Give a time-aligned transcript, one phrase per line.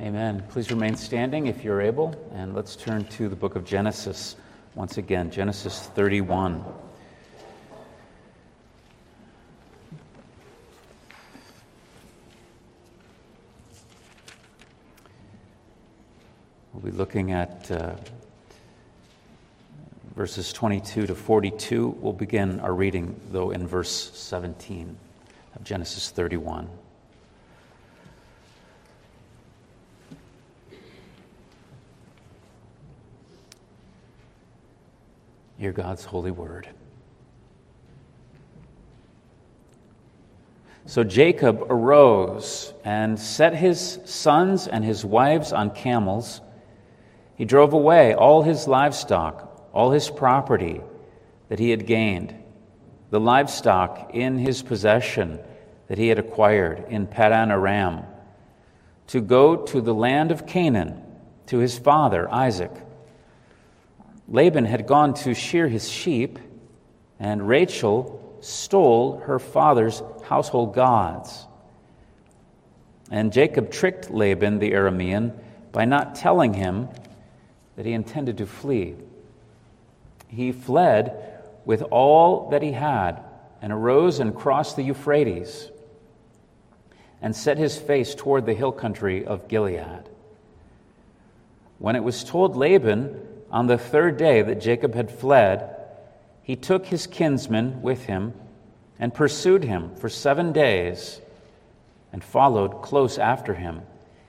[0.00, 0.44] Amen.
[0.50, 4.36] Please remain standing if you're able, and let's turn to the book of Genesis
[4.76, 6.64] once again, Genesis 31.
[16.72, 17.96] We'll be looking at uh,
[20.14, 21.88] verses 22 to 42.
[21.98, 24.96] We'll begin our reading, though, in verse 17
[25.56, 26.68] of Genesis 31.
[35.58, 36.68] Hear God's holy word.
[40.86, 46.40] So Jacob arose and set his sons and his wives on camels.
[47.34, 50.80] He drove away all his livestock, all his property
[51.48, 52.34] that he had gained,
[53.10, 55.40] the livestock in his possession
[55.88, 58.04] that he had acquired in Padan Aram,
[59.08, 61.02] to go to the land of Canaan
[61.46, 62.72] to his father Isaac.
[64.28, 66.38] Laban had gone to shear his sheep,
[67.18, 71.46] and Rachel stole her father's household gods.
[73.10, 75.32] And Jacob tricked Laban the Aramean
[75.72, 76.88] by not telling him
[77.76, 78.96] that he intended to flee.
[80.28, 83.22] He fled with all that he had
[83.62, 85.70] and arose and crossed the Euphrates
[87.22, 90.08] and set his face toward the hill country of Gilead.
[91.78, 95.74] When it was told Laban on the third day that Jacob had fled,
[96.42, 98.34] he took his kinsmen with him
[98.98, 101.20] and pursued him for seven days
[102.12, 103.82] and followed close after him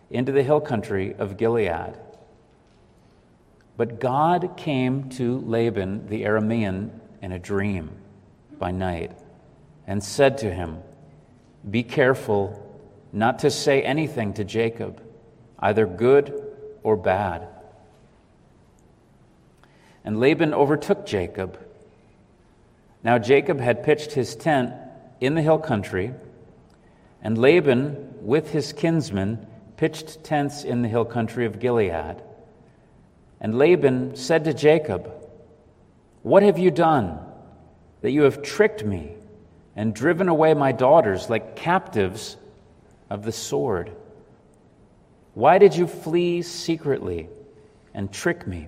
[0.10, 1.98] into the hill country of Gilead.
[3.78, 6.90] But God came to Laban the Aramean
[7.22, 7.92] in a dream
[8.58, 9.12] by night
[9.88, 10.80] and said to him,
[11.70, 12.66] Be careful
[13.12, 15.02] not to say anything to Jacob,
[15.60, 16.34] either good
[16.84, 17.48] or bad.
[20.04, 21.60] And Laban overtook Jacob.
[23.04, 24.74] Now Jacob had pitched his tent
[25.20, 26.14] in the hill country,
[27.22, 29.46] and Laban, with his kinsmen,
[29.78, 32.22] pitched tents in the hill country of Gilead.
[33.42, 35.12] And Laban said to Jacob,
[36.24, 37.20] What have you done
[38.02, 39.14] that you have tricked me
[39.76, 42.36] and driven away my daughters like captives
[43.10, 43.92] of the sword?
[45.34, 47.30] Why did you flee secretly
[47.94, 48.68] and trick me?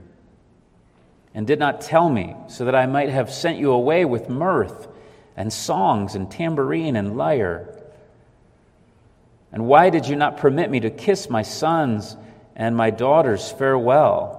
[1.33, 4.87] And did not tell me, so that I might have sent you away with mirth
[5.37, 7.77] and songs and tambourine and lyre?
[9.51, 12.17] And why did you not permit me to kiss my sons
[12.55, 14.37] and my daughters farewell?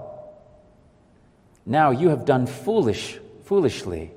[1.64, 4.12] Now you have done foolish, foolishly.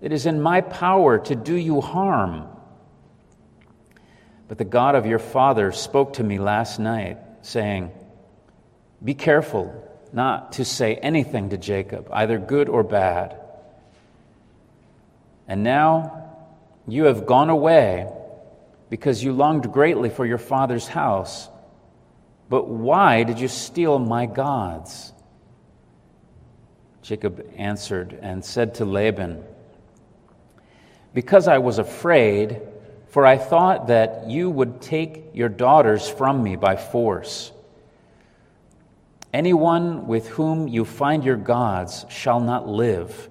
[0.00, 2.46] It is in my power to do you harm.
[4.48, 7.90] But the God of your father spoke to me last night, saying,
[9.04, 13.38] Be careful not to say anything to Jacob, either good or bad.
[15.46, 16.34] And now
[16.86, 18.10] you have gone away
[18.90, 21.48] because you longed greatly for your father's house.
[22.48, 25.12] But why did you steal my gods?
[27.02, 29.42] Jacob answered and said to Laban,
[31.14, 32.60] Because I was afraid,
[33.08, 37.52] for I thought that you would take your daughters from me by force.
[39.32, 43.30] Anyone with whom you find your gods shall not live.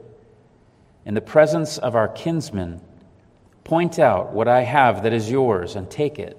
[1.06, 2.82] In the presence of our kinsmen,
[3.64, 6.38] point out what I have that is yours and take it.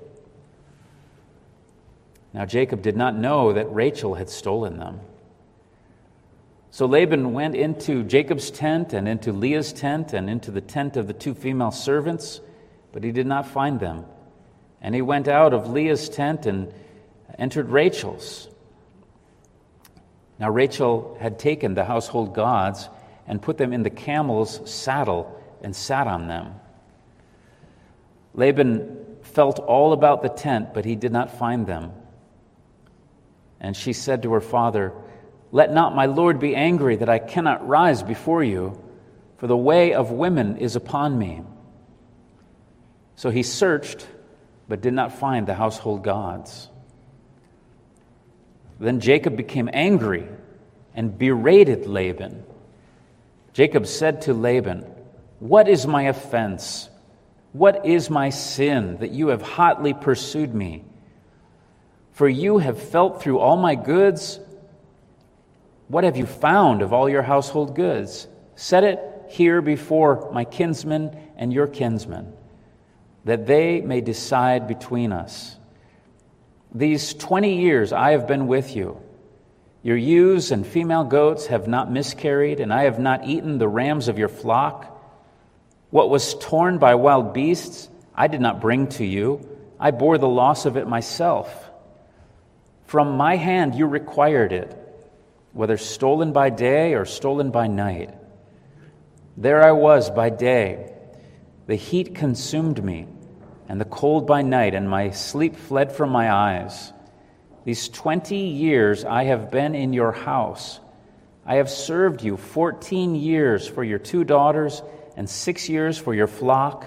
[2.33, 5.01] Now Jacob did not know that Rachel had stolen them.
[6.71, 11.07] So Laban went into Jacob's tent and into Leah's tent and into the tent of
[11.07, 12.41] the two female servants,
[12.93, 14.05] but he did not find them.
[14.81, 16.73] And he went out of Leah's tent and
[17.39, 18.49] entered Rachel's.
[20.39, 22.89] Now Rachel had taken the household gods
[23.27, 26.55] and put them in the camel's saddle and sat on them.
[28.35, 31.93] Laban felt all about the tent, but he did not find them.
[33.61, 34.93] And she said to her father,
[35.51, 38.81] Let not my Lord be angry that I cannot rise before you,
[39.39, 41.43] for the way of women is upon me.
[43.17, 44.07] So he searched,
[44.69, 46.69] but did not find the household gods.
[48.79, 50.29] Then Jacob became angry
[50.95, 52.45] and berated Laban.
[53.53, 54.87] Jacob said to Laban,
[55.41, 56.89] What is my offense?
[57.53, 60.85] What is my sin that you have hotly pursued me?
[62.13, 64.39] For you have felt through all my goods.
[65.89, 68.29] What have you found of all your household goods?
[68.55, 72.33] Set it here before my kinsmen and your kinsmen,
[73.25, 75.58] that they may decide between us.
[76.75, 79.01] These 20 years I have been with you.
[79.83, 84.09] Your ewes and female goats have not miscarried, and I have not eaten the rams
[84.09, 84.95] of your flock.
[85.91, 89.49] What was torn by wild beasts, I did not bring to you.
[89.81, 91.71] I bore the loss of it myself.
[92.87, 94.77] From my hand you required it,
[95.53, 98.15] whether stolen by day or stolen by night.
[99.37, 100.93] There I was by day.
[101.67, 103.07] The heat consumed me,
[103.69, 106.93] and the cold by night, and my sleep fled from my eyes.
[107.65, 110.81] These 20 years I have been in your house.
[111.45, 114.83] I have served you 14 years for your two daughters
[115.17, 116.87] and six years for your flock,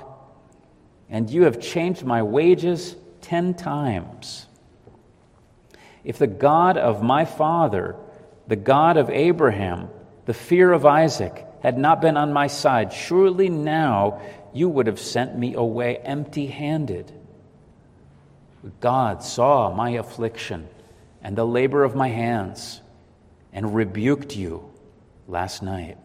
[1.10, 4.48] and you have changed my wages 10 times.
[6.04, 7.96] If the God of my father,
[8.48, 9.90] the God of Abraham,
[10.26, 14.22] the fear of Isaac, had not been on my side, surely now
[14.54, 17.12] you would have sent me away empty handed.
[18.80, 20.68] God saw my affliction
[21.22, 22.82] and the labor of my hands
[23.54, 24.70] and rebuked you
[25.28, 25.98] last night.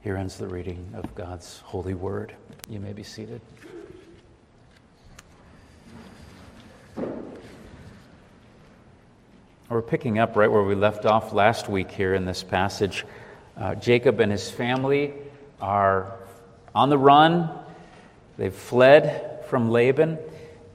[0.00, 2.34] Here ends the reading of God's holy word.
[2.68, 3.40] You may be seated.
[9.68, 13.06] We're picking up right where we left off last week here in this passage.
[13.56, 15.12] Uh, Jacob and his family
[15.60, 16.16] are
[16.74, 17.50] on the run.
[18.38, 20.18] They've fled from Laban.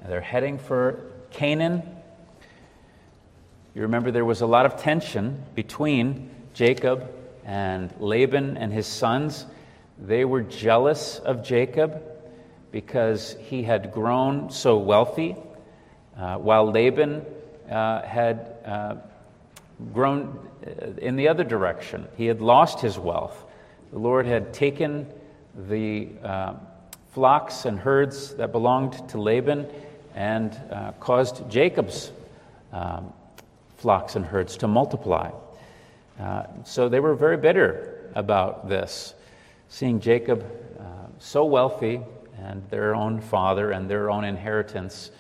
[0.08, 1.02] They're heading for
[1.32, 1.82] Canaan.
[3.74, 7.10] You remember there was a lot of tension between Jacob
[7.46, 9.46] and Laban and his sons.
[10.00, 12.02] They were jealous of Jacob
[12.72, 15.36] because he had grown so wealthy,
[16.16, 17.26] uh, while Laban
[17.70, 18.96] uh, had uh,
[19.94, 22.08] grown uh, in the other direction.
[22.18, 23.46] He had lost his wealth.
[23.92, 25.08] The Lord had taken
[25.68, 26.54] the uh,
[27.14, 29.68] flocks and herds that belonged to Laban
[30.16, 32.12] and uh, caused Jacob's
[32.74, 33.14] um,
[33.78, 35.32] flocks and herds to multiply.
[36.20, 39.14] Uh, so they were very bitter about this,
[39.70, 40.44] seeing Jacob
[40.80, 40.84] uh,
[41.20, 42.02] so wealthy
[42.40, 45.12] and their own father and their own inheritance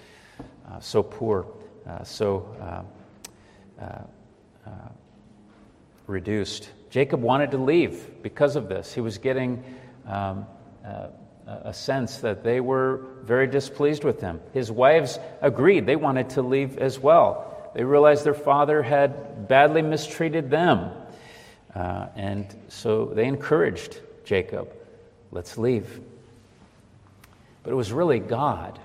[0.71, 1.45] uh, so poor,
[2.03, 2.85] so
[4.67, 4.89] uh,
[6.07, 6.69] reduced.
[6.89, 8.93] Jacob wanted to leave because of this.
[8.93, 9.63] He was getting
[10.05, 10.45] um,
[11.47, 14.41] a sense that they were very displeased with him.
[14.53, 17.71] His wives agreed, they wanted to leave as well.
[17.73, 20.91] They realized their father had badly mistreated them.
[21.73, 24.73] Uh, and so they encouraged Jacob,
[25.31, 26.01] let's leave.
[27.63, 28.79] But it was really God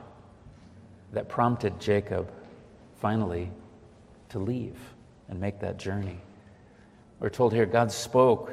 [1.13, 2.31] that prompted Jacob
[3.01, 3.51] finally
[4.31, 4.77] to leave
[5.33, 6.21] and make that journey.
[7.19, 8.53] We're told here God spoke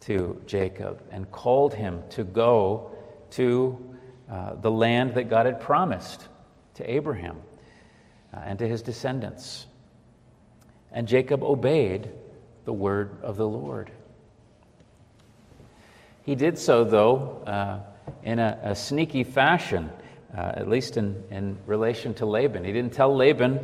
[0.00, 2.90] to Jacob and called him to go
[3.32, 3.94] to
[4.30, 6.26] uh, the land that God had promised
[6.76, 7.36] to Abraham
[8.32, 9.66] uh, and to his descendants.
[10.90, 12.10] And Jacob obeyed
[12.64, 13.90] the word of the Lord.
[16.22, 17.80] He did so, though, uh,
[18.22, 19.90] in a, a, sneaky fashion,
[20.34, 22.64] uh, at least in, in relation to Laban.
[22.64, 23.56] He didn't tell Laban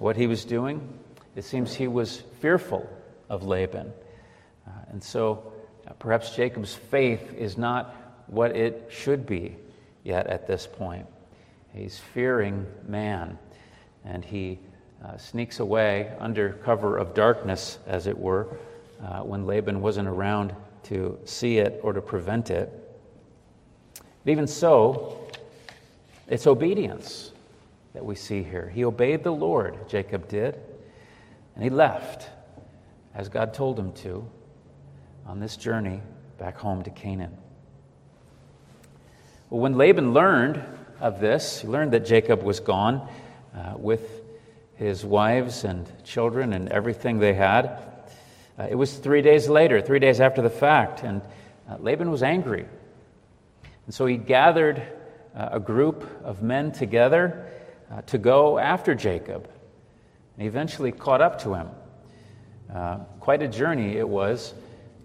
[0.00, 0.96] what he was doing.
[1.40, 2.86] It seems he was fearful
[3.30, 3.90] of Laban.
[4.66, 5.54] Uh, and so
[5.88, 7.96] uh, perhaps Jacob's faith is not
[8.26, 9.56] what it should be
[10.04, 11.06] yet at this point.
[11.72, 13.38] He's fearing man,
[14.04, 14.58] and he
[15.02, 18.46] uh, sneaks away under cover of darkness, as it were,
[19.02, 22.70] uh, when Laban wasn't around to see it or to prevent it.
[23.94, 25.26] But even so,
[26.28, 27.32] it's obedience
[27.94, 28.68] that we see here.
[28.68, 30.60] He obeyed the Lord, Jacob did,
[31.60, 32.26] and he left,
[33.14, 34.26] as God told him to,
[35.26, 36.00] on this journey
[36.38, 37.36] back home to Canaan.
[39.50, 40.64] Well, when Laban learned
[41.00, 43.06] of this, he learned that Jacob was gone
[43.54, 44.22] uh, with
[44.76, 47.66] his wives and children and everything they had.
[48.58, 51.20] Uh, it was three days later, three days after the fact, and
[51.68, 52.64] uh, Laban was angry.
[53.84, 54.82] And so he gathered
[55.36, 57.46] uh, a group of men together
[57.90, 59.46] uh, to go after Jacob.
[60.40, 61.68] And eventually caught up to him.
[62.74, 64.54] Uh, quite a journey it was.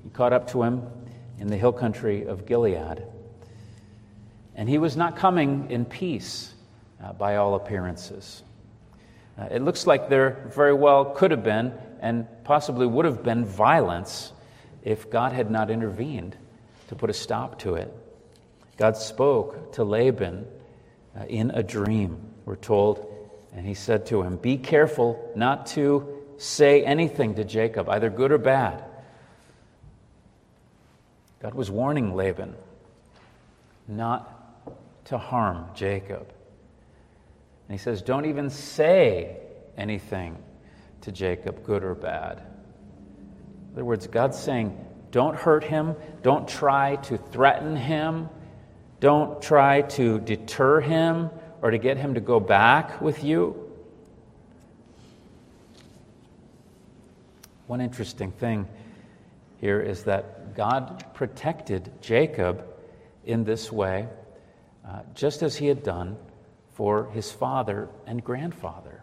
[0.01, 0.87] He caught up to him
[1.39, 3.03] in the hill country of Gilead.
[4.55, 6.53] And he was not coming in peace
[7.03, 8.43] uh, by all appearances.
[9.37, 13.43] Uh, it looks like there very well could have been and possibly would have been
[13.43, 14.31] violence
[14.83, 16.37] if God had not intervened
[16.87, 17.93] to put a stop to it.
[18.77, 20.47] God spoke to Laban
[21.19, 23.11] uh, in a dream, we're told,
[23.55, 28.31] and he said to him, Be careful not to say anything to Jacob, either good
[28.31, 28.83] or bad.
[31.41, 32.53] God was warning Laban
[33.87, 36.27] not to harm Jacob.
[37.67, 39.37] And he says, Don't even say
[39.77, 40.37] anything
[41.01, 42.39] to Jacob, good or bad.
[42.39, 44.77] In other words, God's saying,
[45.11, 45.95] Don't hurt him.
[46.23, 48.27] Don't try to threaten him.
[48.99, 51.29] Don't try to deter him
[51.61, 53.55] or to get him to go back with you.
[57.67, 58.67] One interesting thing
[59.59, 62.63] here is that God protected Jacob
[63.25, 64.07] in this way,
[64.87, 66.17] uh, just as he had done
[66.73, 69.01] for his father and grandfather.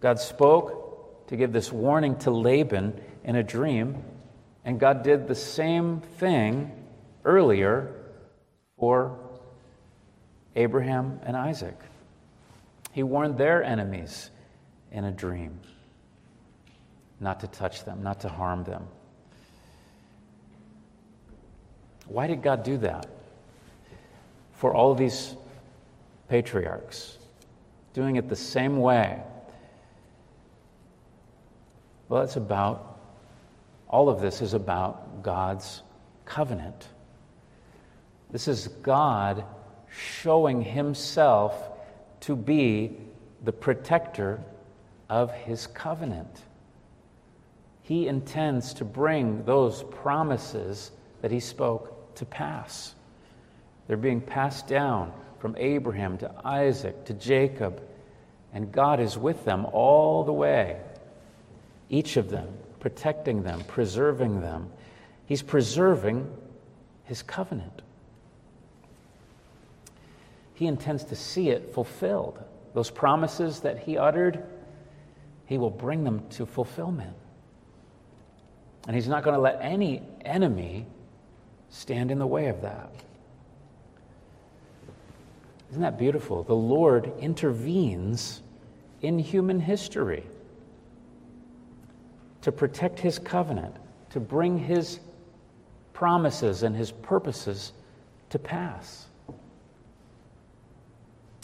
[0.00, 4.02] God spoke to give this warning to Laban in a dream,
[4.64, 6.72] and God did the same thing
[7.24, 7.94] earlier
[8.78, 9.18] for
[10.56, 11.78] Abraham and Isaac.
[12.92, 14.30] He warned their enemies
[14.90, 15.60] in a dream
[17.20, 18.86] not to touch them, not to harm them.
[22.06, 23.06] Why did God do that?
[24.54, 25.36] For all these
[26.28, 27.18] patriarchs,
[27.92, 29.22] doing it the same way.
[32.08, 32.98] Well, it's about,
[33.88, 35.82] all of this is about God's
[36.24, 36.88] covenant.
[38.30, 39.44] This is God
[39.90, 41.70] showing himself
[42.20, 42.96] to be
[43.44, 44.40] the protector
[45.08, 46.42] of his covenant.
[47.82, 50.92] He intends to bring those promises
[51.22, 52.94] that he spoke to pass.
[53.86, 57.82] They're being passed down from Abraham to Isaac to Jacob,
[58.52, 60.78] and God is with them all the way,
[61.88, 64.70] each of them, protecting them, preserving them.
[65.26, 66.30] He's preserving
[67.04, 67.82] his covenant.
[70.60, 72.38] He intends to see it fulfilled.
[72.74, 74.44] Those promises that he uttered,
[75.46, 77.16] he will bring them to fulfillment.
[78.86, 80.84] And he's not going to let any enemy
[81.70, 82.92] stand in the way of that.
[85.70, 86.42] Isn't that beautiful?
[86.42, 88.42] The Lord intervenes
[89.00, 90.26] in human history
[92.42, 93.76] to protect his covenant,
[94.10, 95.00] to bring his
[95.94, 97.72] promises and his purposes
[98.28, 99.06] to pass.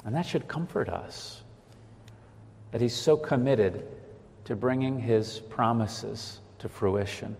[0.06, 1.42] And that should comfort us
[2.70, 3.86] that He's so committed
[4.44, 7.36] to bringing His promises to fruition.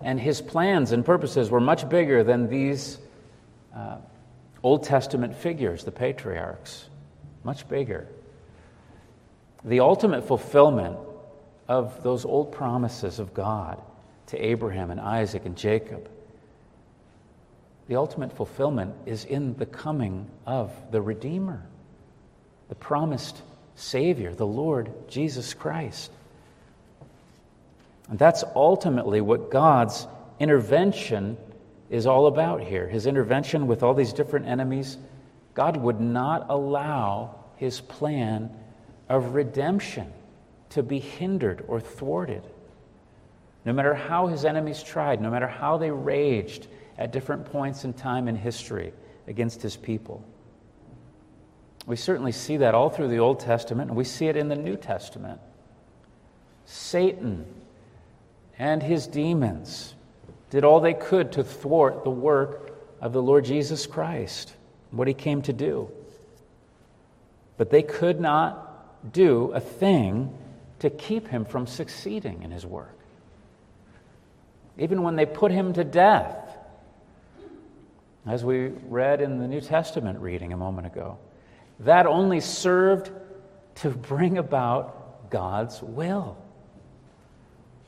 [0.00, 2.98] And His plans and purposes were much bigger than these
[3.76, 3.98] uh,
[4.62, 6.86] Old Testament figures, the patriarchs,
[7.44, 8.08] much bigger.
[9.64, 10.96] The ultimate fulfillment
[11.68, 13.80] of those old promises of God
[14.28, 16.08] to Abraham and Isaac and Jacob
[17.88, 21.62] the ultimate fulfillment is in the coming of the Redeemer,
[22.68, 23.42] the promised
[23.76, 26.10] Savior, the Lord Jesus Christ.
[28.08, 30.06] And that's ultimately what God's
[30.38, 31.36] intervention
[31.90, 32.88] is all about here.
[32.88, 34.96] His intervention with all these different enemies.
[35.54, 38.50] God would not allow his plan
[39.08, 40.12] of redemption
[40.70, 42.42] to be hindered or thwarted.
[43.64, 47.92] No matter how his enemies tried, no matter how they raged, at different points in
[47.92, 48.92] time in history
[49.26, 50.24] against his people.
[51.86, 54.56] We certainly see that all through the Old Testament, and we see it in the
[54.56, 55.40] New Testament.
[56.64, 57.44] Satan
[58.58, 59.94] and his demons
[60.50, 64.54] did all they could to thwart the work of the Lord Jesus Christ,
[64.90, 65.90] what he came to do.
[67.58, 70.32] But they could not do a thing
[70.78, 72.96] to keep him from succeeding in his work.
[74.78, 76.43] Even when they put him to death,
[78.26, 81.18] as we read in the New Testament reading a moment ago.
[81.80, 83.10] That only served
[83.76, 86.36] to bring about God's will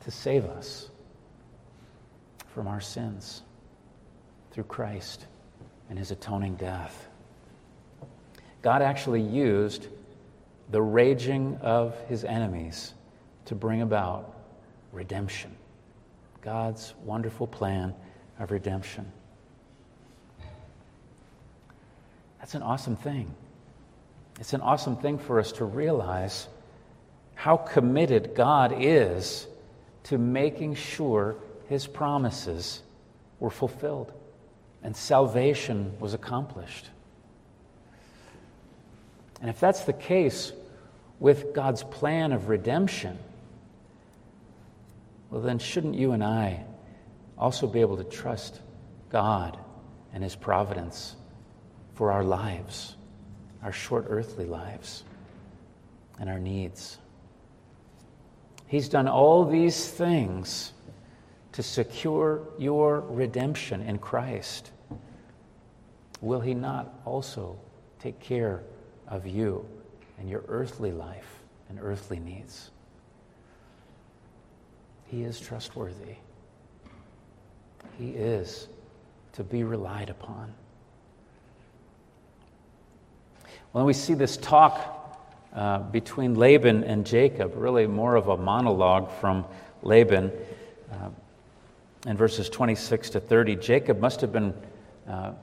[0.05, 0.91] to save us
[2.55, 3.43] from our sins
[4.51, 5.27] through Christ
[5.89, 7.09] and his atoning death.
[8.63, 9.89] God actually used
[10.71, 12.95] the raging of his enemies
[13.45, 14.35] to bring about
[14.93, 15.55] redemption.
[16.43, 17.95] God's wonderful plan
[18.39, 19.11] of redemption.
[22.47, 23.35] That's an awesome thing.
[24.39, 26.47] It's an awesome thing for us to realize
[27.35, 29.49] how committed God is
[30.05, 31.35] to making sure
[31.69, 32.83] his promises
[33.41, 34.13] were fulfilled
[34.85, 36.89] and salvation was accomplished.
[39.41, 40.53] And if that's the case
[41.19, 43.19] with God's plan of redemption,
[45.33, 46.63] well, then shouldn't you and I
[47.37, 48.61] also be able to trust
[49.11, 49.59] God
[50.15, 51.17] and his providence
[51.97, 52.95] for our lives,
[53.63, 55.03] our short earthly lives,
[56.21, 56.99] and our needs.
[58.69, 60.73] He's done all these things
[61.53, 64.71] to secure your redemption in Christ.
[66.21, 67.59] Will He not also
[67.99, 68.63] take care
[69.09, 69.67] of you
[70.19, 72.71] and your earthly life and earthly needs.
[75.07, 76.17] He is trustworthy.
[77.99, 78.69] He is
[79.33, 80.53] to be relied upon.
[83.73, 84.81] Well, we see this talk
[85.55, 89.45] uh, between Laban and Jacob, really more of a monologue from
[89.83, 90.33] Laban.
[90.91, 91.09] Uh,
[92.07, 94.55] in verses 26 to 30, Jacob must have been
[95.09, 95.35] uh, a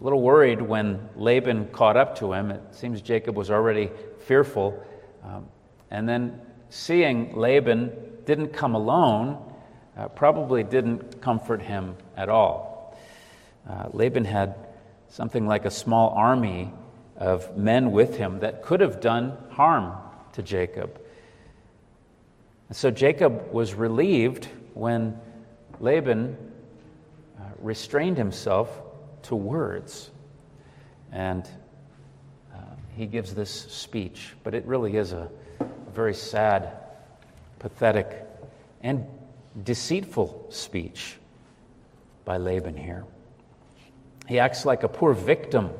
[0.00, 2.50] little worried when Laban caught up to him.
[2.50, 3.90] It seems Jacob was already
[4.26, 4.82] fearful.
[5.24, 5.46] Um,
[5.90, 7.92] and then seeing Laban
[8.24, 9.42] didn't come alone,
[9.96, 12.96] uh, probably didn't comfort him at all.
[13.68, 14.54] Uh, Laban had
[15.08, 16.72] something like a small army
[17.20, 19.92] of men with him that could have done harm
[20.32, 20.98] to Jacob.
[22.68, 25.20] And so Jacob was relieved when
[25.80, 26.36] Laban
[27.38, 28.70] uh, restrained himself
[29.24, 30.10] to words.
[31.12, 31.46] And
[32.54, 32.58] uh,
[32.96, 35.28] he gives this speech, but it really is a,
[35.60, 36.72] a very sad,
[37.58, 38.26] pathetic,
[38.82, 39.06] and
[39.62, 41.16] deceitful speech
[42.24, 43.04] by Laban here.
[44.26, 45.70] He acts like a poor victim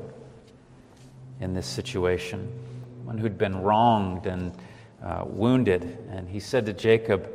[1.41, 2.47] in this situation,
[3.03, 4.53] one who'd been wronged and
[5.03, 5.97] uh, wounded.
[6.09, 7.29] And he said to Jacob,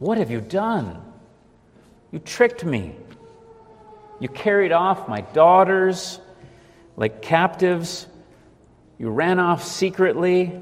[0.00, 1.00] What have you done?
[2.10, 2.94] You tricked me.
[4.20, 6.20] You carried off my daughters
[6.96, 8.06] like captives.
[8.98, 10.60] You ran off secretly.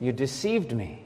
[0.00, 1.04] You deceived me.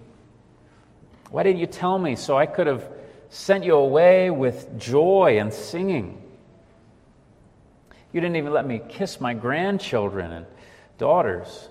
[1.30, 2.88] Why didn't you tell me so I could have
[3.28, 6.20] sent you away with joy and singing?
[8.12, 10.46] You didn't even let me kiss my grandchildren and
[11.00, 11.70] daughters.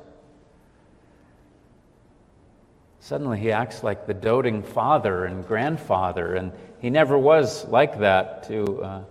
[2.99, 8.43] Suddenly, he acts like the doting father and grandfather, and he never was like that
[8.47, 9.01] to uh,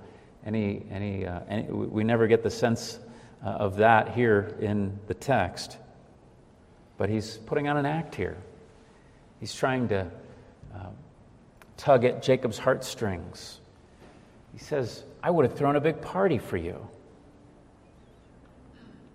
[0.45, 2.99] any, any, uh, any, We never get the sense
[3.45, 5.79] uh, of that here in the text.
[6.99, 8.37] But he's putting on an act here.
[9.39, 10.11] He's trying to
[10.75, 10.91] uh,
[11.77, 13.61] tug at Jacob's heartstrings.
[14.53, 16.89] He says, I would have thrown a big party for you.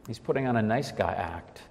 [0.07, 1.61] He's putting on a nice guy act.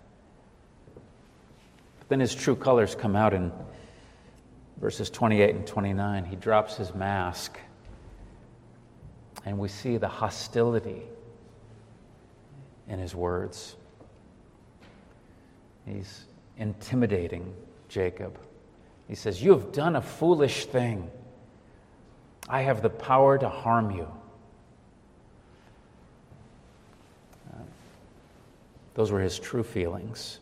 [1.99, 3.53] But then his true colors come out in
[4.81, 6.25] verses 28 and 29.
[6.25, 7.59] He drops his mask,
[9.45, 11.03] and we see the hostility
[12.89, 13.77] in his words.
[15.87, 16.25] He's
[16.57, 17.55] intimidating
[17.89, 18.39] Jacob.
[19.09, 21.11] He says, You have done a foolish thing.
[22.49, 24.09] I have the power to harm you.
[28.95, 30.41] Those were his true feelings.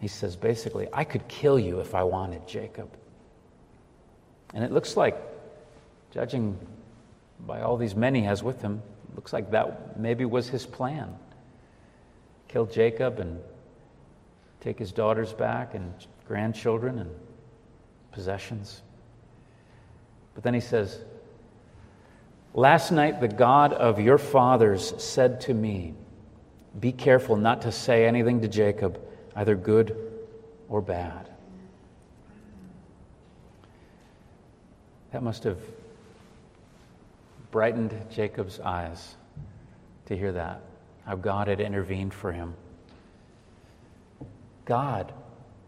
[0.00, 2.90] He says basically, I could kill you if I wanted, Jacob.
[4.52, 5.16] And it looks like,
[6.10, 6.58] judging
[7.46, 8.82] by all these men he has with him,
[9.14, 11.14] looks like that maybe was his plan.
[12.48, 13.40] Kill Jacob and
[14.60, 15.92] take his daughters back and
[16.26, 17.10] grandchildren and
[18.10, 18.82] possessions.
[20.34, 21.00] But then he says,
[22.54, 25.94] Last night the God of your fathers said to me,
[26.80, 29.00] be careful not to say anything to Jacob,
[29.36, 29.96] either good
[30.68, 31.28] or bad.
[35.12, 35.58] That must have
[37.50, 39.14] brightened Jacob's eyes
[40.06, 40.62] to hear that,
[41.04, 42.54] how God had intervened for him.
[44.64, 45.12] God,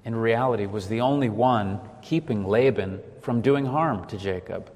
[0.05, 4.71] in reality, was the only one keeping Laban from doing harm to Jacob.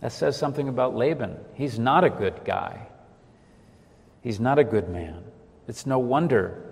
[0.00, 1.36] That says something about Laban.
[1.54, 2.86] He's not a good guy.
[4.22, 5.22] He's not a good man.
[5.68, 6.62] It's no wonder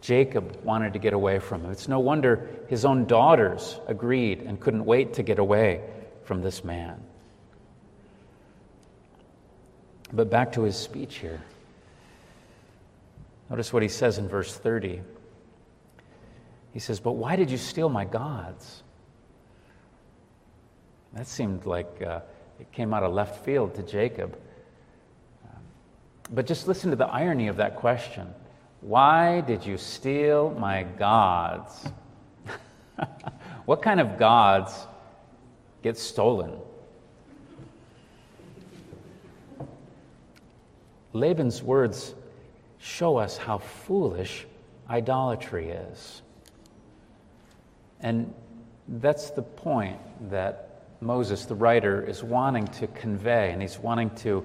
[0.00, 1.70] Jacob wanted to get away from him.
[1.70, 5.80] It's no wonder his own daughters agreed and couldn't wait to get away
[6.24, 7.02] from this man.
[10.12, 11.40] But back to his speech here.
[13.50, 15.00] Notice what he says in verse 30.
[16.72, 18.82] He says, But why did you steal my gods?
[21.14, 22.20] That seemed like uh,
[22.60, 24.36] it came out of left field to Jacob.
[26.34, 28.26] But just listen to the irony of that question.
[28.80, 31.88] Why did you steal my gods?
[33.66, 34.74] what kind of gods
[35.82, 36.58] get stolen?
[41.12, 42.14] Laban's words
[42.78, 44.44] show us how foolish
[44.90, 46.22] idolatry is.
[48.00, 48.34] And
[48.88, 49.98] that's the point
[50.30, 54.44] that Moses, the writer, is wanting to convey, and he's wanting to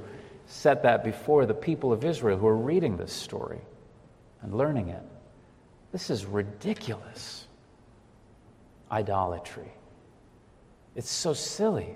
[0.49, 3.61] set that before the people of Israel who are reading this story
[4.41, 5.03] and learning it.
[5.91, 7.45] This is ridiculous
[8.91, 9.71] idolatry.
[10.95, 11.93] It's so silly.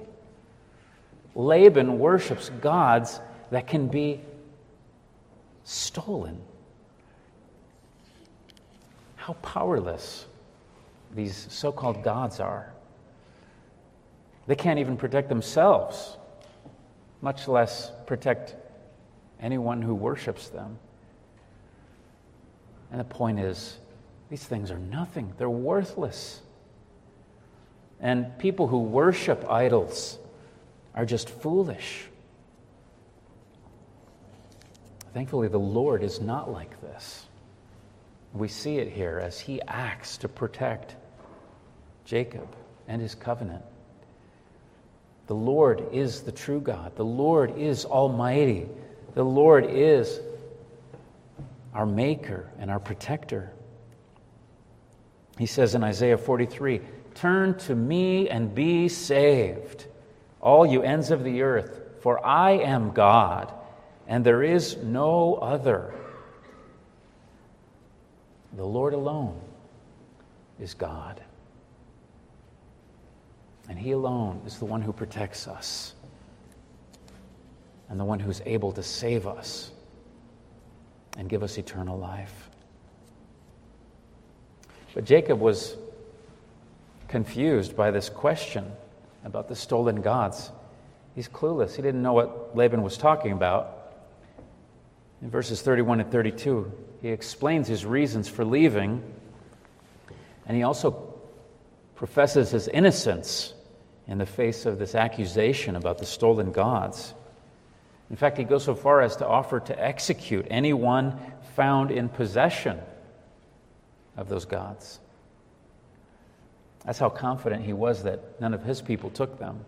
[1.34, 4.22] Laban worships gods that can be
[5.64, 6.40] stolen.
[9.16, 10.28] How powerless
[11.16, 12.72] these so called gods are.
[14.46, 16.18] They can't even protect themselves,
[17.24, 18.54] much less protect
[19.40, 20.78] anyone who worships them.
[22.92, 23.78] And the point is,
[24.30, 26.42] these things are nothing, they're worthless.
[28.02, 30.20] And people who worship idols
[30.94, 32.04] are just foolish.
[35.14, 37.26] Thankfully, the Lord is not like this.
[38.34, 40.98] We see it here as he acts to protect
[42.04, 42.54] Jacob
[42.90, 43.64] and his covenant.
[45.28, 46.96] The Lord is the true God.
[46.96, 48.68] The Lord is almighty.
[49.14, 50.20] The Lord is
[51.74, 53.52] our maker and our protector.
[55.38, 56.82] He says in Isaiah 43
[57.16, 59.86] Turn to me and be saved,
[60.42, 63.54] all you ends of the earth, for I am God,
[64.08, 65.94] and there is no other.
[68.54, 69.40] The Lord alone
[70.60, 71.22] is God.
[73.70, 75.94] And He alone is the one who protects us
[77.90, 79.72] and the one who's able to save us
[81.18, 82.50] and give us eternal life.
[84.94, 85.76] But Jacob was
[87.08, 88.72] confused by this question
[89.24, 90.52] about the stolen gods.
[91.16, 91.76] He's clueless.
[91.76, 93.94] He didn't know what Laban was talking about.
[95.22, 96.72] In verses 31 and 32,
[97.02, 99.04] he explains his reasons for leaving,
[100.48, 101.13] and he also
[101.96, 103.54] professes his innocence
[104.08, 107.14] in the face of this accusation about the stolen gods.
[108.10, 111.18] In fact, he goes so far as to offer to execute anyone
[111.56, 112.80] found in possession
[114.18, 115.00] of those gods.
[116.86, 119.66] That's how confident he was that none of his people took them.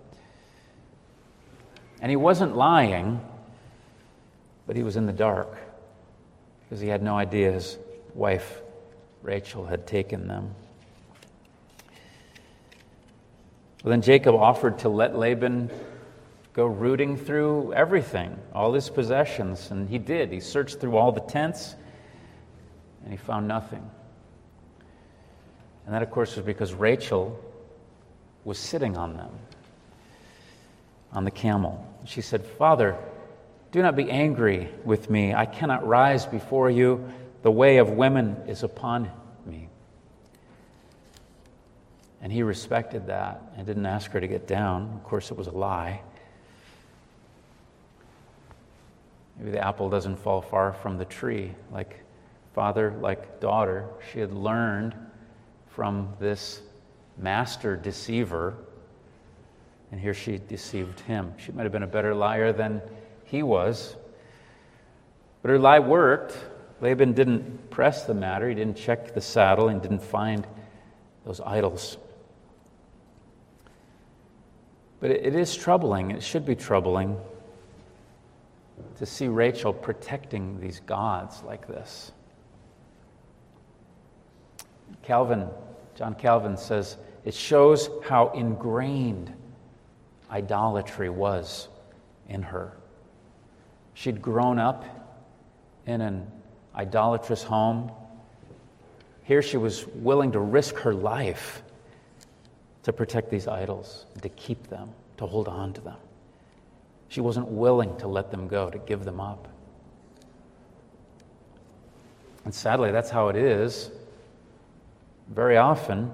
[2.01, 3.21] And he wasn't lying,
[4.67, 5.57] but he was in the dark
[6.63, 7.77] because he had no idea his
[8.13, 8.61] wife,
[9.23, 10.53] Rachel, had taken them.
[13.85, 15.69] Well, then Jacob offered to let Laban
[16.53, 20.31] go rooting through everything, all his possessions, and he did.
[20.31, 21.75] He searched through all the tents,
[23.03, 23.87] and he found nothing.
[25.85, 27.39] And that, of course, was because Rachel
[28.43, 29.29] was sitting on them,
[31.13, 31.87] on the camel.
[32.05, 32.97] She said, Father,
[33.71, 35.35] do not be angry with me.
[35.35, 37.07] I cannot rise before you.
[37.43, 39.11] The way of women is upon
[39.45, 39.69] me.
[42.25, 44.91] And he respected that and didn't ask her to get down.
[44.95, 46.01] Of course, it was a lie.
[49.37, 51.51] Maybe the apple doesn't fall far from the tree.
[51.71, 52.03] Like
[52.55, 54.95] father, like daughter, she had learned
[55.69, 56.63] from this
[57.15, 58.55] master deceiver,
[59.91, 61.31] and here she deceived him.
[61.37, 62.81] She might have been a better liar than
[63.25, 63.95] he was,
[65.43, 66.35] but her lie worked.
[66.81, 70.47] Laban didn't press the matter, he didn't check the saddle, and didn't find
[71.23, 71.99] those idols.
[74.99, 77.17] But it is troubling, it should be troubling
[78.97, 82.11] to see Rachel protecting these gods like this.
[85.03, 85.47] Calvin,
[85.95, 89.33] John Calvin says, it shows how ingrained
[90.29, 91.67] idolatry was
[92.29, 92.77] in her.
[93.93, 94.85] She'd grown up
[95.85, 96.31] in an
[96.75, 97.91] idolatrous home.
[99.23, 101.63] Here she was willing to risk her life
[102.85, 105.97] to protect these idols, to keep them, to hold on to them.
[107.07, 109.47] She wasn't willing to let them go, to give them up.
[112.43, 113.89] And sadly, that's how it is
[115.29, 116.11] very often,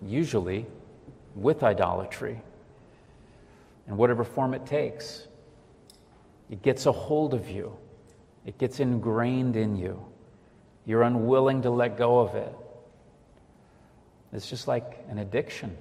[0.00, 0.64] usually,
[1.34, 2.40] with idolatry.
[3.86, 5.26] In whatever form it takes,
[6.48, 7.76] it gets a hold of you,
[8.46, 10.02] it gets ingrained in you.
[10.86, 12.54] You're unwilling to let go of it.
[14.32, 15.76] It's just like an addiction.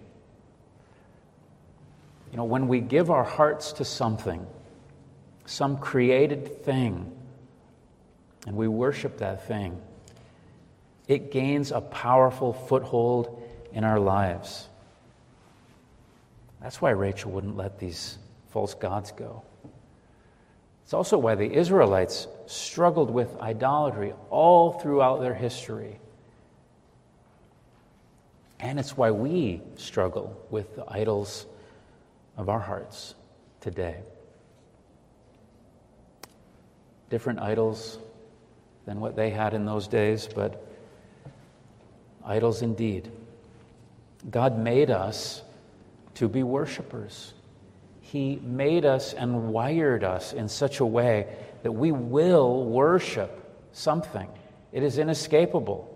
[2.33, 4.43] You know, when we give our hearts to something,
[5.45, 7.15] some created thing,
[8.47, 9.79] and we worship that thing,
[11.07, 13.39] it gains a powerful foothold
[13.71, 14.67] in our lives.
[16.59, 18.17] That's why Rachel wouldn't let these
[18.49, 19.43] false gods go.
[20.85, 25.99] It's also why the Israelites struggled with idolatry all throughout their history.
[28.59, 31.45] And it's why we struggle with the idols
[32.37, 33.15] of our hearts
[33.61, 33.97] today.
[37.09, 37.99] Different idols
[38.85, 40.65] than what they had in those days, but
[42.25, 43.11] idols indeed.
[44.29, 45.41] God made us
[46.15, 47.33] to be worshipers.
[48.01, 51.27] He made us and wired us in such a way
[51.63, 53.39] that we will worship
[53.71, 54.29] something,
[54.71, 55.89] it is inescapable.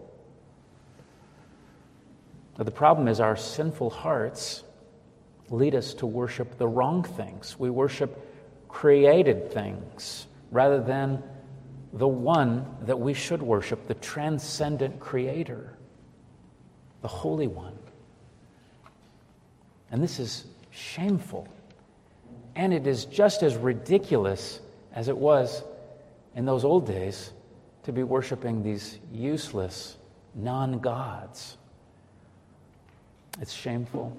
[2.58, 4.64] The problem is, our sinful hearts
[5.50, 7.56] lead us to worship the wrong things.
[7.58, 8.24] We worship
[8.68, 11.24] created things rather than
[11.94, 15.78] the one that we should worship, the transcendent Creator,
[17.02, 17.78] the Holy One.
[19.92, 21.48] And this is shameful.
[22.56, 24.60] And it is just as ridiculous
[24.94, 25.64] as it was
[26.36, 27.32] in those old days
[27.84, 29.98] to be worshiping these useless
[30.36, 31.58] non gods.
[33.40, 34.16] It's shameful.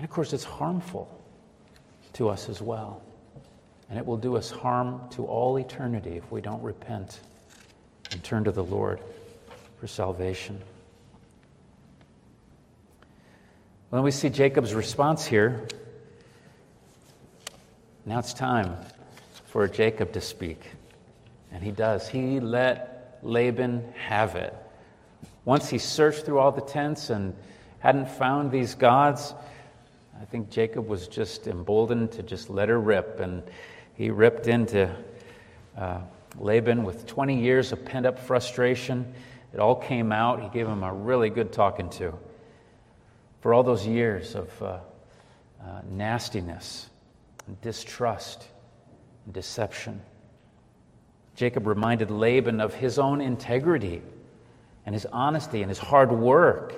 [0.00, 1.14] And of course, it's harmful
[2.14, 3.02] to us as well.
[3.90, 7.20] And it will do us harm to all eternity if we don't repent
[8.10, 8.98] and turn to the Lord
[9.78, 10.58] for salvation.
[13.90, 15.68] When we see Jacob's response here,
[18.06, 18.78] now it's time
[19.48, 20.62] for Jacob to speak.
[21.52, 22.08] And he does.
[22.08, 24.56] He let Laban have it.
[25.44, 27.36] Once he searched through all the tents and
[27.80, 29.34] hadn't found these gods,
[30.20, 33.20] I think Jacob was just emboldened to just let her rip.
[33.20, 33.42] And
[33.94, 34.94] he ripped into
[35.78, 36.00] uh,
[36.38, 39.14] Laban with 20 years of pent up frustration.
[39.54, 40.42] It all came out.
[40.42, 42.12] He gave him a really good talking to
[43.40, 46.90] for all those years of uh, uh, nastiness
[47.46, 48.44] and distrust
[49.24, 50.02] and deception.
[51.34, 54.02] Jacob reminded Laban of his own integrity
[54.84, 56.74] and his honesty and his hard work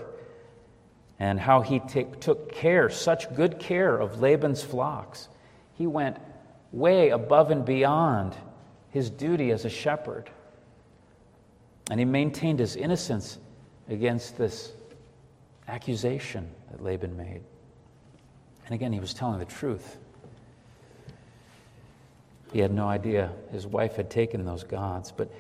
[1.23, 5.29] and how he t- took care, such good care of Laban's flocks.
[5.75, 6.17] He went
[6.73, 8.35] way above and beyond
[8.91, 10.29] his duty as a shepherd.
[11.93, 13.39] And he maintained his innocence
[13.89, 14.73] against this
[15.69, 17.43] accusation that Laban made.
[18.67, 19.99] And again, he was telling the truth.
[22.53, 25.13] He had no idea his wife had taken those gods.
[25.17, 25.31] But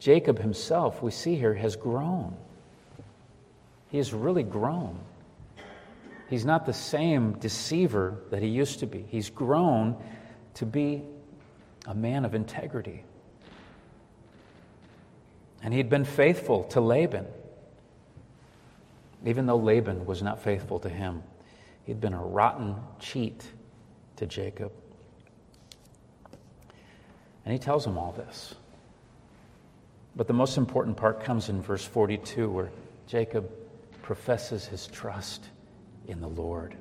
[0.00, 2.36] Jacob himself, we see here, has grown.
[3.88, 4.98] He has really grown.
[6.30, 9.04] He's not the same deceiver that he used to be.
[9.08, 10.00] He's grown
[10.54, 11.02] to be
[11.86, 13.02] a man of integrity.
[15.60, 17.26] And he'd been faithful to Laban,
[19.26, 21.24] even though Laban was not faithful to him.
[21.84, 23.44] He'd been a rotten cheat
[24.14, 24.70] to Jacob.
[27.44, 28.54] And he tells him all this.
[30.14, 32.70] But the most important part comes in verse 42, where
[33.08, 33.50] Jacob
[34.02, 35.48] professes his trust
[36.08, 36.76] in the Lord.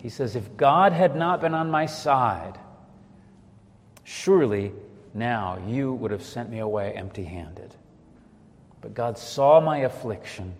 [0.00, 2.58] He says, If God had not been on my side,
[4.04, 4.72] surely
[5.14, 7.74] now you would have sent me away empty handed.
[8.80, 10.54] But God saw my affliction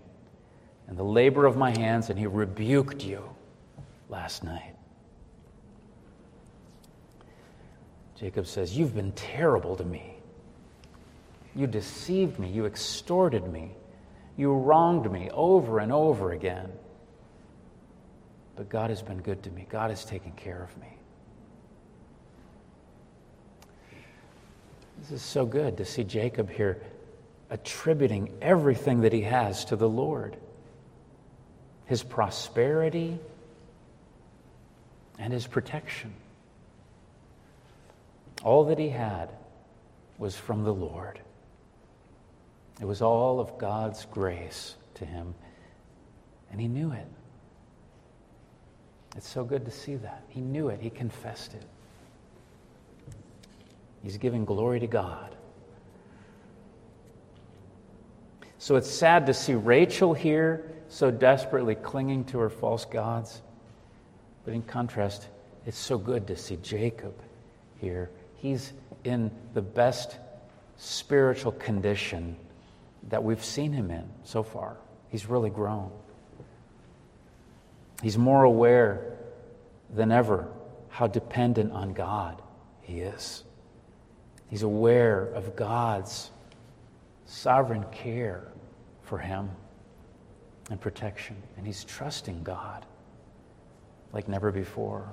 [0.86, 3.22] and the labor of my hands, and He rebuked you
[4.08, 4.74] last night.
[8.16, 10.14] Jacob says, You've been terrible to me.
[11.54, 12.48] You deceived me.
[12.48, 13.72] You extorted me.
[14.36, 16.72] You wronged me over and over again.
[18.56, 19.66] But God has been good to me.
[19.68, 20.88] God has taken care of me.
[25.00, 26.80] This is so good to see Jacob here
[27.50, 30.36] attributing everything that he has to the Lord
[31.86, 33.18] his prosperity
[35.18, 36.12] and his protection.
[38.42, 39.30] All that he had
[40.18, 41.20] was from the Lord.
[42.80, 45.34] It was all of God's grace to him,
[46.50, 47.06] and he knew it.
[49.16, 50.24] It's so good to see that.
[50.28, 51.64] He knew it, he confessed it.
[54.02, 55.34] He's giving glory to God.
[58.58, 63.42] So it's sad to see Rachel here so desperately clinging to her false gods.
[64.44, 65.28] But in contrast,
[65.66, 67.14] it's so good to see Jacob
[67.78, 68.10] here.
[68.36, 68.72] He's
[69.04, 70.18] in the best
[70.76, 72.36] spiritual condition
[73.08, 74.76] that we've seen him in so far.
[75.08, 75.90] He's really grown.
[78.04, 79.16] He's more aware
[79.88, 80.46] than ever
[80.90, 82.42] how dependent on God
[82.82, 83.44] he is.
[84.50, 86.30] He's aware of God's
[87.24, 88.46] sovereign care
[89.04, 89.48] for him
[90.70, 92.84] and protection, and he's trusting God
[94.12, 95.10] like never before.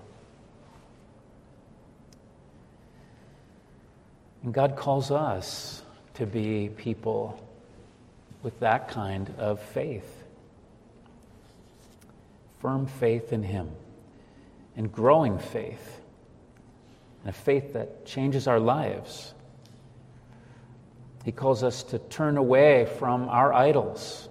[4.43, 5.81] And God calls us
[6.15, 7.41] to be people
[8.43, 10.20] with that kind of faith
[12.61, 13.69] firm faith in Him
[14.75, 16.01] and growing faith,
[17.21, 19.33] and a faith that changes our lives.
[21.25, 24.29] He calls us to turn away from our idols,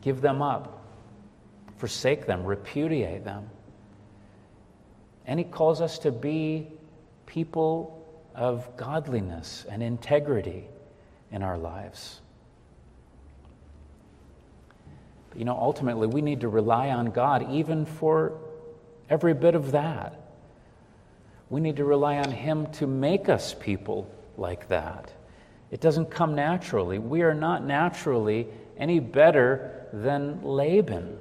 [0.00, 0.84] give them up,
[1.78, 3.48] forsake them, repudiate them.
[5.26, 6.68] And He calls us to be
[7.26, 7.96] people
[8.34, 10.66] of godliness and integrity
[11.32, 12.20] in our lives.
[14.78, 18.38] But you know, ultimately, we need to rely on God even for
[19.08, 20.20] every bit of that.
[21.48, 25.12] We need to rely on Him to make us people like that.
[25.70, 26.98] It doesn't come naturally.
[26.98, 31.18] We are not naturally any better than Laban.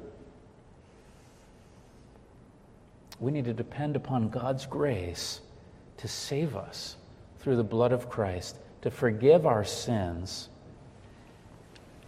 [3.19, 5.41] We need to depend upon God's grace
[5.97, 6.95] to save us
[7.39, 10.49] through the blood of Christ, to forgive our sins.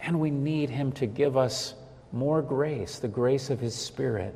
[0.00, 1.74] And we need Him to give us
[2.12, 4.34] more grace, the grace of His Spirit,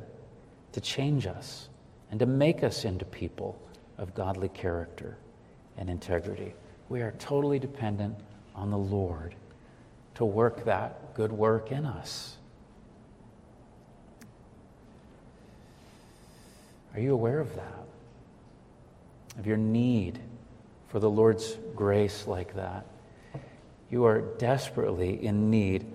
[0.71, 1.69] to change us
[2.11, 3.59] and to make us into people
[3.97, 5.17] of godly character
[5.77, 6.53] and integrity.
[6.89, 8.15] We are totally dependent
[8.55, 9.35] on the Lord
[10.15, 12.35] to work that good work in us.
[16.93, 17.83] Are you aware of that?
[19.37, 20.19] Of your need
[20.87, 22.85] for the Lord's grace like that?
[23.91, 25.85] You are desperately in need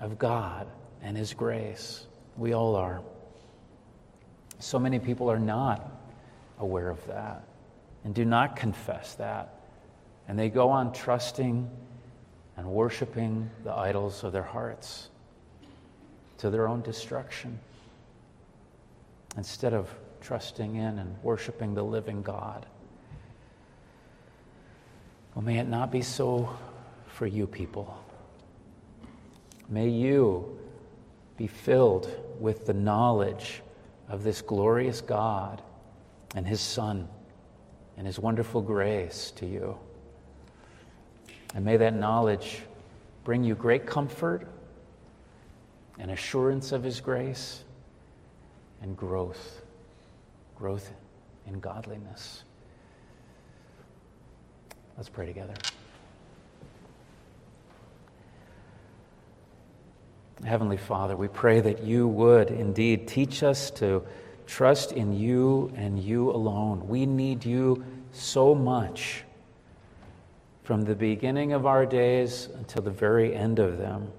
[0.00, 0.66] of God
[1.08, 2.04] and His grace.
[2.36, 3.00] We all are.
[4.58, 5.90] So many people are not
[6.58, 7.44] aware of that
[8.04, 9.54] and do not confess that.
[10.28, 11.70] And they go on trusting
[12.58, 15.08] and worshiping the idols of their hearts
[16.38, 17.58] to their own destruction
[19.38, 19.88] instead of
[20.20, 22.66] trusting in and worshiping the living God.
[25.34, 26.54] Well, may it not be so
[27.06, 27.98] for you people.
[29.70, 30.58] May you
[31.38, 33.62] be filled with the knowledge
[34.08, 35.62] of this glorious God
[36.34, 37.08] and His Son
[37.96, 39.78] and His wonderful grace to you.
[41.54, 42.62] And may that knowledge
[43.24, 44.46] bring you great comfort
[45.98, 47.62] and assurance of His grace
[48.82, 49.62] and growth,
[50.56, 50.92] growth
[51.46, 52.42] in godliness.
[54.96, 55.54] Let's pray together.
[60.44, 64.04] Heavenly Father, we pray that you would indeed teach us to
[64.46, 66.86] trust in you and you alone.
[66.86, 69.24] We need you so much
[70.62, 74.12] from the beginning of our days until the very end of them.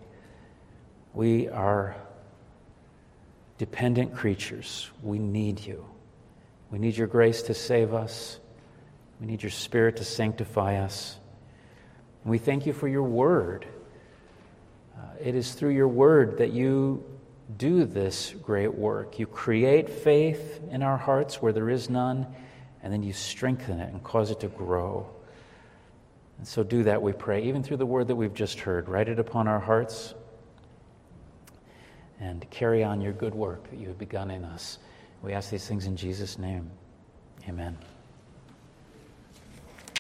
[1.14, 1.96] We are
[3.58, 4.90] dependent creatures.
[5.02, 5.86] We need you.
[6.70, 8.40] We need your grace to save us.
[9.22, 11.18] We need your spirit to sanctify us.
[12.24, 13.66] And we thank you for your word.
[15.22, 17.04] It is through your word that you
[17.58, 19.20] do this great work.
[19.20, 22.28] You create faith in our hearts where there is none,
[22.84, 25.10] and then you strengthen it and cause it to grow.
[26.38, 28.88] And so do that, we pray, even through the word that we've just heard.
[28.88, 30.14] Write it upon our hearts
[32.22, 34.80] and carry on your good work that you have begun in us.
[35.22, 36.70] We ask these things in Jesus' name.
[37.48, 37.78] Amen.